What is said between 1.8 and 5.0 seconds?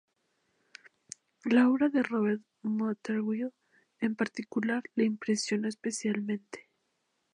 de Robert Motherwell, en particular,